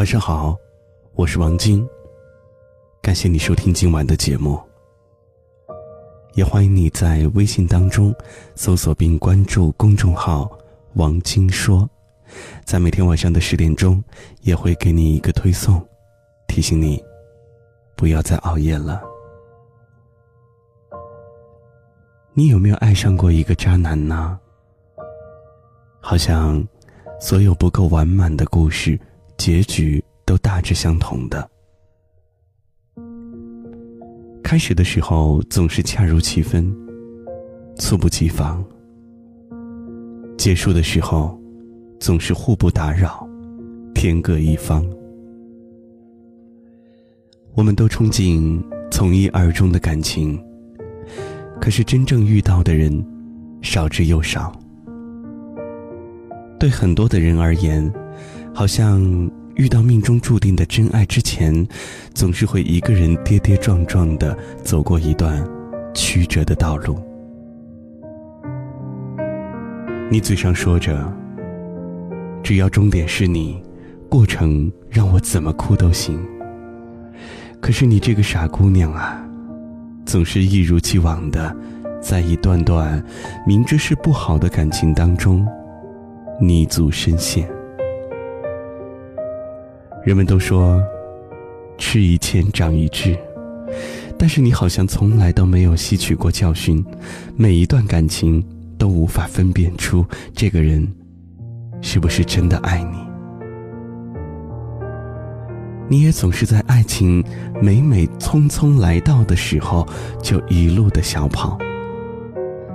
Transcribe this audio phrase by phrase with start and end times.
[0.00, 0.56] 晚上好，
[1.12, 1.86] 我是王晶。
[3.02, 4.58] 感谢你收听今晚的节目，
[6.32, 8.10] 也欢迎你在微信当中
[8.54, 10.50] 搜索并关注公众号
[10.96, 11.86] “王晶说”，
[12.64, 14.02] 在每天晚上的十点钟
[14.40, 15.86] 也会给你一个推送，
[16.48, 16.98] 提醒你
[17.94, 19.02] 不要再熬夜了。
[22.32, 24.40] 你有没有爱上过一个渣男呢？
[26.00, 26.66] 好像
[27.20, 28.98] 所有不够完满的故事。
[29.40, 31.50] 结局都大致相同的。
[34.44, 36.70] 开始的时候总是恰如其分，
[37.78, 38.62] 猝不及防；
[40.36, 41.40] 结束的时候
[41.98, 43.26] 总是互不打扰，
[43.94, 44.86] 天各一方。
[47.54, 50.38] 我们都憧憬从一而终的感情，
[51.58, 53.02] 可是真正遇到的人
[53.62, 54.52] 少之又少。
[56.58, 57.90] 对很多的人而言。
[58.54, 59.00] 好像
[59.54, 61.66] 遇到命中注定的真爱之前，
[62.14, 65.42] 总是会一个人跌跌撞撞的走过一段
[65.94, 66.98] 曲折的道路。
[70.10, 71.10] 你嘴上说着，
[72.42, 73.62] 只要终点是你，
[74.08, 76.20] 过程让我怎么哭都行。
[77.60, 79.22] 可是你这个傻姑娘啊，
[80.04, 81.54] 总是一如既往的，
[82.00, 83.02] 在一段段
[83.46, 85.46] 明知是不好的感情当中，
[86.40, 87.48] 泥足深陷。
[90.02, 90.82] 人们都说，
[91.76, 93.14] 吃一堑长一智，
[94.18, 96.82] 但是你好像从来都没有吸取过教训，
[97.36, 98.42] 每一段感情
[98.78, 100.90] 都无法分辨出这个人
[101.82, 102.98] 是不是真的爱你。
[105.86, 107.22] 你也总是在爱情
[107.60, 109.86] 每每匆匆来到的时候，
[110.22, 111.58] 就一路的小跑，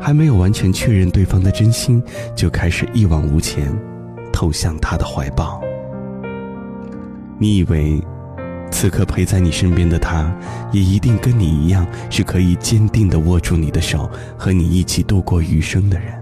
[0.00, 2.00] 还没有完全确认对方的真心，
[2.36, 3.76] 就开始一往无前，
[4.32, 5.60] 投向他的怀抱。
[7.40, 8.02] 你以为，
[8.70, 10.36] 此刻陪在你身边的他，
[10.72, 16.12] 也一定跟你一样，是可以坚定的握住你的手，和你一起度过余生的人。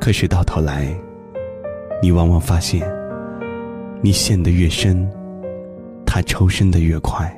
[0.00, 0.96] 可是到头来，
[2.00, 2.88] 你往往发现，
[4.00, 5.10] 你陷得越深，
[6.06, 7.34] 他抽身的越快。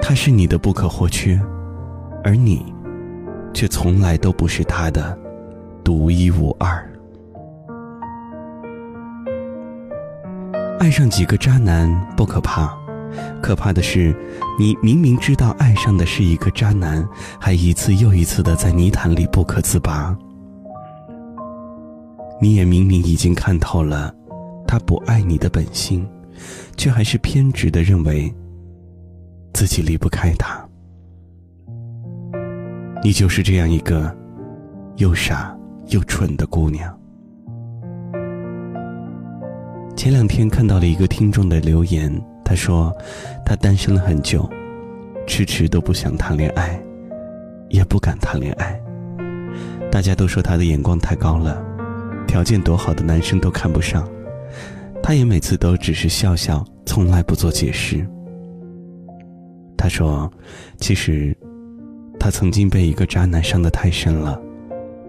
[0.00, 1.38] 他是你的不可或缺，
[2.22, 2.64] 而你，
[3.52, 5.18] 却从来都不是他的
[5.82, 6.88] 独一无二。
[10.78, 12.76] 爱上几个渣男不可怕，
[13.42, 14.14] 可怕的是，
[14.58, 17.06] 你明明知道爱上的是一个渣男，
[17.40, 20.16] 还一次又一次的在泥潭里不可自拔。
[22.40, 24.14] 你也明明已经看透了，
[24.66, 26.06] 他不爱你的本性，
[26.76, 28.32] 却还是偏执的认为
[29.54, 30.62] 自己离不开他。
[33.02, 34.14] 你就是这样一个
[34.96, 35.56] 又傻
[35.88, 36.95] 又蠢的姑娘。
[39.96, 42.12] 前两天看到了一个听众的留言，
[42.44, 42.94] 他说，
[43.46, 44.48] 他单身了很久，
[45.26, 46.78] 迟迟都不想谈恋爱，
[47.70, 48.78] 也不敢谈恋爱。
[49.90, 51.60] 大家都说他的眼光太高了，
[52.28, 54.06] 条件多好的男生都看不上。
[55.02, 58.06] 他也每次都只是笑笑，从来不做解释。
[59.78, 60.30] 他说，
[60.76, 61.34] 其实，
[62.20, 64.38] 他曾经被一个渣男伤得太深了，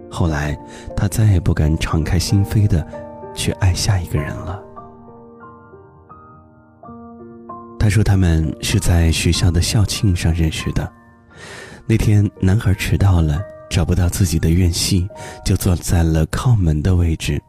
[0.10, 0.58] 后来
[0.96, 2.88] 他再也不敢敞开心扉的
[3.36, 4.64] 去爱下一个人了。
[7.88, 10.92] 他说他们是在学校的校庆上认识的。
[11.86, 15.08] 那天男孩迟到了，找不到自己的院系，
[15.46, 17.42] 就坐在了靠门的位置，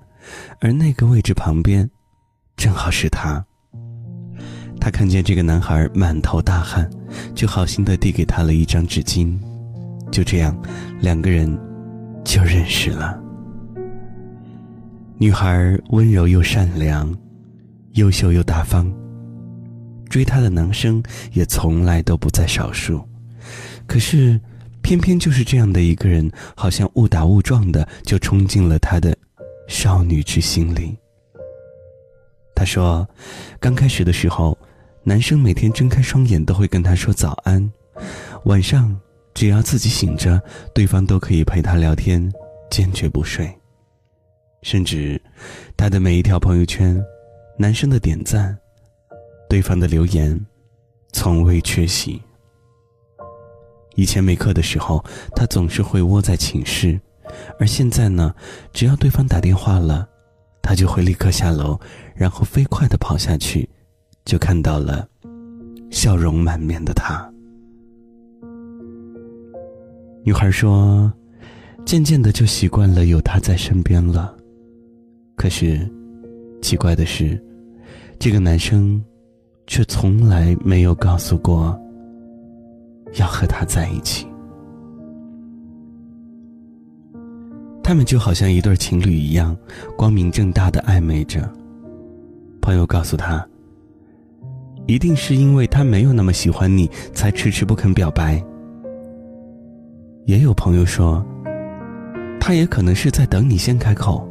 [0.60, 1.91] 而那个位置旁边，
[2.56, 3.44] 正好是他。
[4.81, 6.88] 他看见这个男孩满头大汗，
[7.34, 9.37] 就好心的递给他了一张纸巾。
[10.12, 10.56] 就这样，
[11.00, 11.53] 两个人
[12.25, 13.21] 就认识了。
[15.16, 17.12] 女孩温柔又善良，
[17.94, 18.88] 优秀又大方。
[20.08, 21.02] 追她的男生
[21.32, 23.06] 也从来都不在少数，
[23.86, 24.41] 可是，
[24.82, 29.16] 偏偏就是这样的一个人，好像误打误撞的就冲进了她的
[29.68, 30.97] 少女之心里。
[32.54, 33.06] 他说，
[33.60, 34.56] 刚开始的时候，
[35.04, 37.71] 男生每天睁开双眼都会跟她说早安，
[38.44, 38.98] 晚上
[39.33, 40.41] 只要自己醒着，
[40.74, 42.33] 对方都可以陪他聊天，
[42.71, 43.48] 坚决不睡。
[44.62, 45.21] 甚至，
[45.77, 47.00] 他的每一条朋友圈，
[47.56, 48.59] 男生的点赞。
[49.48, 50.39] 对方的留言，
[51.12, 52.21] 从未缺席。
[53.95, 55.04] 以前没课的时候，
[55.34, 57.00] 他总是会窝在寝室，
[57.59, 58.34] 而现在呢，
[58.72, 60.09] 只要对方打电话了，
[60.62, 61.78] 他就会立刻下楼，
[62.15, 63.68] 然后飞快的跑下去，
[64.24, 65.09] 就看到了
[65.91, 67.28] 笑容满面的他。
[70.24, 71.10] 女孩说
[71.86, 74.36] ：“渐渐的就习惯了有他在身边了，
[75.34, 75.89] 可是
[76.60, 77.42] 奇怪的是，
[78.18, 79.03] 这个男生
[79.68, 81.78] 却从来没有告诉过
[83.16, 84.26] 要和他在一起。
[87.82, 89.56] 他们就好像一对情侣一样，
[89.97, 91.48] 光明正大的暧昧着。
[92.60, 93.47] 朋友告诉他，
[94.86, 98.42] 一定是因为他没有那么喜欢你，才迟迟不肯表白。
[100.26, 101.24] 也有朋友说，
[102.38, 104.28] 他也可能是在等你先开口。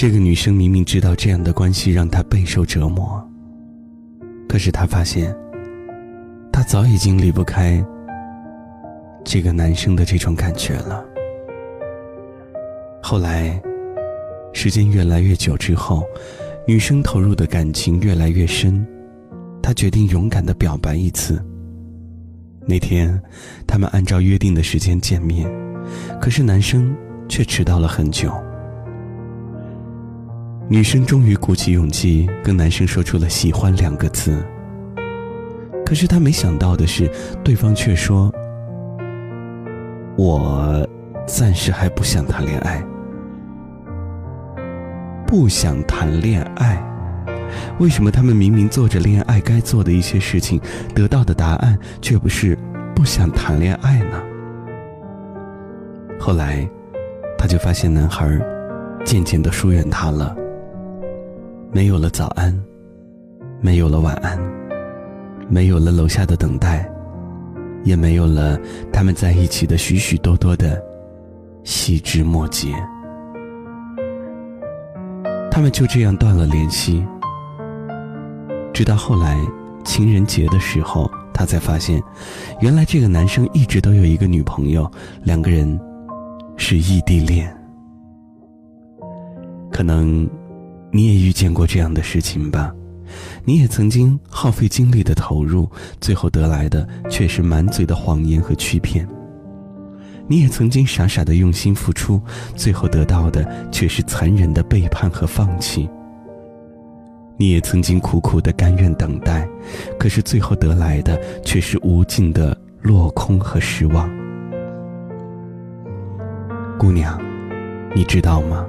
[0.00, 3.20] 这个女生明明知道这样的关系让她备受折磨，
[4.48, 5.36] 可是她发现，
[6.52, 7.84] 她早已经离不开
[9.24, 11.04] 这个男生的这种感觉了。
[13.02, 13.60] 后来，
[14.52, 16.04] 时间越来越久之后，
[16.64, 18.86] 女生投入的感情越来越深。
[19.60, 21.44] 她决定勇敢的表白一次。
[22.68, 23.20] 那天，
[23.66, 25.50] 他们按照约定的时间见面，
[26.20, 26.96] 可是男生
[27.28, 28.32] 却迟到了很久。
[30.70, 34.44] 女生终于鼓起勇气跟男生说出了“喜欢”两个字。
[35.84, 37.10] 可是她没想到的是，
[37.42, 38.30] 对方却说
[40.14, 40.86] ：“我
[41.26, 42.84] 暂时还不想谈恋爱，
[45.26, 46.84] 不想谈恋爱。”
[47.80, 50.60] 为什么他们明明做着恋爱该做的一些事情，
[50.94, 52.58] 得到的答案却不是
[52.94, 54.22] 不想谈恋爱呢？
[56.20, 56.68] 后来，
[57.38, 58.38] 他就发现男孩
[59.02, 60.36] 渐渐的疏远他了，
[61.70, 62.58] 没有了早安，
[63.60, 64.38] 没有了晚安，
[65.48, 66.90] 没有了楼下的等待，
[67.84, 68.58] 也没有了
[68.92, 70.82] 他们在一起的许许多多的
[71.64, 72.74] 细枝末节，
[75.50, 77.06] 他们就这样断了联系。
[78.72, 79.36] 直到后来
[79.84, 82.02] 情人节的时候，他才发现，
[82.60, 84.90] 原来这个男生一直都有一个女朋友，
[85.22, 85.78] 两个人
[86.56, 87.54] 是异地恋。
[89.70, 90.28] 可能
[90.90, 92.74] 你也遇见过这样的事情吧？
[93.44, 95.68] 你也曾经耗费精力的投入，
[96.00, 99.08] 最后得来的却是满嘴的谎言和欺骗。
[100.26, 102.20] 你也曾经傻傻的用心付出，
[102.54, 105.88] 最后得到的却是残忍的背叛和放弃。
[107.38, 109.48] 你也曾经苦苦的甘愿等待，
[109.98, 114.10] 可是最后得来的却是无尽的落空和失望。
[116.78, 117.18] 姑娘，
[117.94, 118.66] 你知道吗？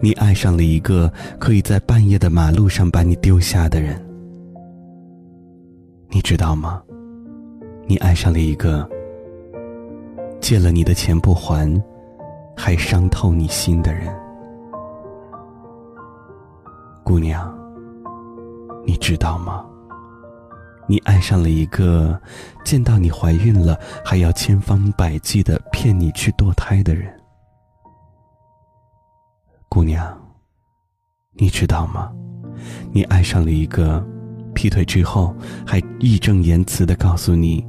[0.00, 4.00] 你爱上了一个可以在半夜的马路上把你丢下的人。
[6.08, 6.82] 你知道吗？
[7.86, 8.88] 你爱上了一个
[10.40, 11.82] 借了你的钱不还，
[12.56, 14.14] 还伤透你心的人。
[17.02, 17.52] 姑娘。
[18.86, 19.64] 你知道吗？
[20.86, 22.20] 你爱上了一个
[22.64, 27.10] 见到你怀孕了还要千方百计的骗你去堕胎的人。
[29.74, 30.16] 姑娘，
[31.32, 32.12] 你知道吗？
[32.92, 34.00] 你爱上了一个
[34.54, 35.34] 劈腿之后
[35.66, 37.66] 还义正言辞的告诉你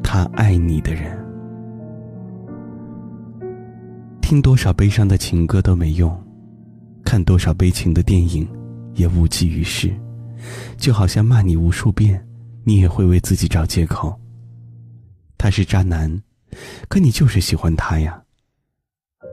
[0.00, 1.18] 他爱你的人。
[4.22, 6.16] 听多少悲伤的情歌都没用，
[7.04, 8.48] 看多少悲情的电影
[8.94, 9.92] 也无济于事。
[10.76, 12.24] 就好像骂你无数遍，
[12.62, 14.16] 你也会为自己找借口。
[15.36, 16.22] 他是渣男，
[16.88, 18.23] 可你就是喜欢他呀。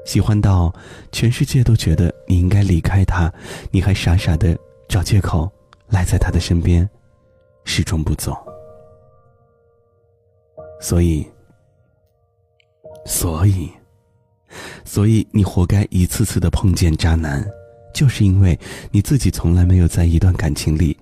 [0.06, 0.74] 喜欢到
[1.12, 3.32] 全世界都觉得你应该离开他，
[3.72, 5.50] 你还傻傻的找借口
[5.88, 6.88] 赖在他的身边，
[7.66, 8.36] 始终不走。
[10.82, 11.26] 所以，
[13.06, 13.70] 所以，
[14.84, 17.46] 所以你活该一次次的碰见渣男。
[17.94, 18.58] 就是因为
[18.90, 20.98] 你自己从来没有在一段感情里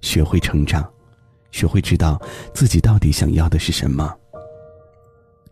[0.00, 0.84] 学会成长，
[1.52, 2.20] 学会知道
[2.52, 4.12] 自己到底想要的是什么。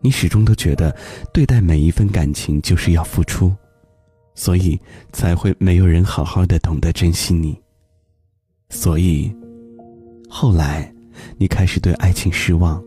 [0.01, 0.95] 你始终都觉得
[1.33, 3.53] 对待每一份感情就是要付出，
[4.35, 4.79] 所以
[5.13, 7.57] 才会没有人好好的懂得珍惜你。
[8.69, 9.33] 所以，
[10.29, 10.93] 后来
[11.37, 12.83] 你开始对爱情失望，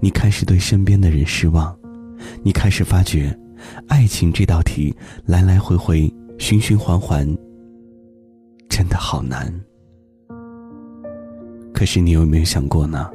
[0.00, 1.76] 你开始对身边的人失望，
[2.42, 3.36] 你开始发觉，
[3.88, 4.94] 爱情这道题
[5.24, 6.12] 来来回回。
[6.38, 7.26] 循循环环，
[8.68, 9.50] 真的好难。
[11.72, 13.10] 可是你有没有想过呢？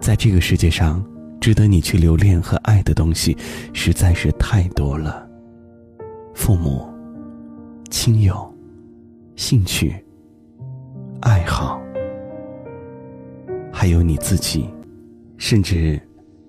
[0.00, 1.04] 在这个世界上，
[1.40, 3.36] 值得你去留恋和爱的东西
[3.72, 5.26] 实在是太多了。
[6.34, 6.88] 父母、
[7.90, 8.52] 亲友、
[9.36, 9.94] 兴趣、
[11.20, 11.80] 爱好，
[13.72, 14.68] 还有你自己，
[15.36, 16.00] 甚至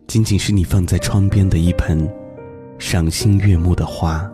[0.07, 2.07] 仅仅是你放在窗边的一盆
[2.77, 4.29] 赏心悦目的花。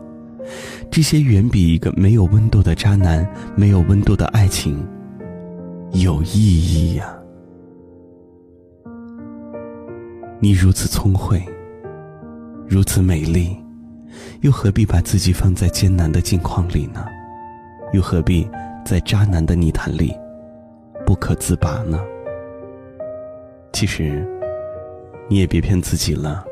[0.92, 4.86] 这些远比一个没有温度的渣男、没有温度的爱情
[5.92, 7.18] 有意义呀！
[10.46, 11.44] 你如此聪慧，
[12.68, 13.58] 如此美丽，
[14.42, 17.04] 又何必把自己放在艰难的境况里呢？
[17.94, 18.48] 又何必
[18.86, 20.16] 在渣男的泥潭里
[21.04, 22.00] 不可自拔呢？
[23.74, 24.24] 其实，
[25.28, 26.46] 你也别骗自己了，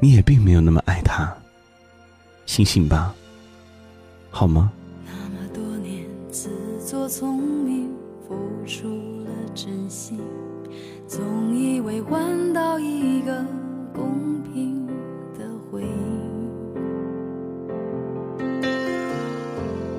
[0.00, 1.30] 你也并没有那么爱他。
[2.46, 3.14] 醒醒吧，
[4.30, 4.72] 好吗？
[5.04, 6.48] 那么多年自
[6.82, 7.90] 作聪明，
[8.26, 8.34] 付
[8.66, 8.88] 出
[9.24, 10.18] 了真心，
[11.06, 13.44] 总以为换到一个
[13.92, 14.86] 公平
[15.38, 15.88] 的回应。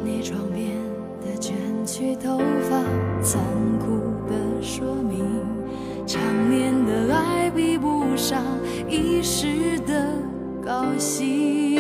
[0.04, 0.76] 你床边
[1.22, 2.82] 的卷曲头发，
[3.22, 3.40] 残
[3.80, 3.86] 酷
[4.28, 5.24] 的说明，
[6.08, 6.20] 长
[6.50, 8.42] 年的爱比不上
[8.90, 10.12] 一时的
[10.66, 11.75] 高兴。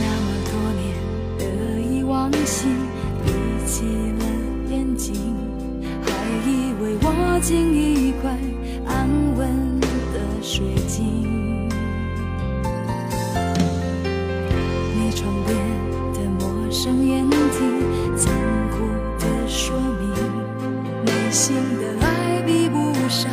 [0.00, 0.84] 那么多年
[1.38, 1.42] 得
[1.80, 2.70] 意忘形，
[3.24, 3.26] 闭
[3.66, 3.84] 起
[4.18, 4.22] 了
[4.70, 5.14] 眼睛，
[6.02, 6.08] 还
[6.48, 6.50] 以
[6.82, 7.08] 为握
[7.40, 8.30] 紧一块
[8.86, 11.68] 安稳的水晶。
[14.96, 15.56] 你床边
[16.14, 17.36] 的陌生眼睛，
[18.16, 18.32] 残
[18.70, 18.76] 酷
[19.18, 20.02] 的说明，
[21.04, 23.30] 内心的爱比不上